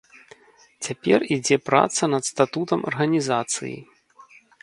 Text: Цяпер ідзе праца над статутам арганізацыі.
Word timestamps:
Цяпер 0.87 1.19
ідзе 1.35 1.57
праца 1.67 2.03
над 2.15 2.23
статутам 2.31 2.79
арганізацыі. 2.93 3.77